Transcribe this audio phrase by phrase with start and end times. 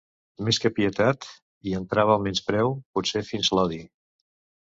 [0.45, 1.27] Més que pietat,
[1.71, 3.79] hi entrava el menyspreu, potser fins l'odi.